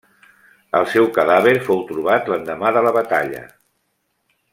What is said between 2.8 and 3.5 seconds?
la batalla.